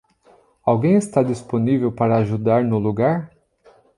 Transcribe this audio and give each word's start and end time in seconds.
Alguém 0.65 0.95
está 0.95 1.21
disponível 1.21 1.91
para 1.91 2.17
ajudar 2.17 2.63
no 2.63 2.79
lugar? 2.79 3.31